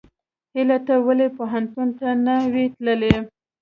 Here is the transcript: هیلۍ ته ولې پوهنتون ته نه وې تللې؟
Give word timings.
هیلۍ 0.55 0.77
ته 0.87 0.93
ولې 1.05 1.27
پوهنتون 1.37 1.87
ته 1.99 2.07
نه 2.25 2.35
وې 2.51 2.65
تللې؟ 2.75 3.15